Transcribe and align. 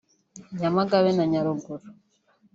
Nyamagabe 0.59 1.09
na 1.17 1.25
Nyaruguru 1.31 1.85